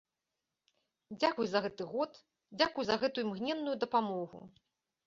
Дзякуй 1.19 1.47
за 1.53 1.59
гэты 1.67 1.83
год, 1.93 2.11
дзякуй 2.57 2.83
за 2.89 2.95
гэтую 3.05 3.25
імгненную 3.29 3.77
дапамогу. 3.87 4.41